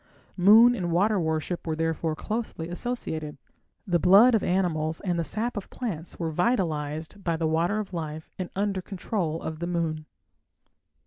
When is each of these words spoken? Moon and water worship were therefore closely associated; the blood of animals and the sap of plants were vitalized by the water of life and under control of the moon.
Moon 0.37 0.73
and 0.73 0.91
water 0.91 1.19
worship 1.19 1.67
were 1.67 1.75
therefore 1.75 2.15
closely 2.15 2.69
associated; 2.69 3.37
the 3.85 3.99
blood 3.99 4.33
of 4.33 4.41
animals 4.41 4.99
and 5.01 5.19
the 5.19 5.23
sap 5.23 5.55
of 5.55 5.69
plants 5.69 6.17
were 6.17 6.31
vitalized 6.31 7.23
by 7.23 7.37
the 7.37 7.45
water 7.45 7.77
of 7.77 7.93
life 7.93 8.31
and 8.39 8.49
under 8.55 8.81
control 8.81 9.39
of 9.43 9.59
the 9.59 9.67
moon. 9.67 10.07